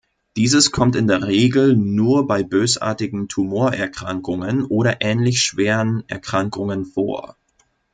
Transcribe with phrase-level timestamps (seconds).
[0.35, 7.37] Dieses kommt in der Regel nur bei bösartigen Tumorerkrankungen oder ähnlich schweren Erkrankungen vor.